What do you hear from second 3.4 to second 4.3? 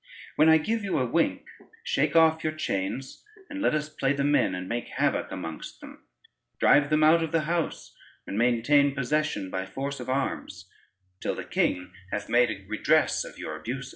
and let us play the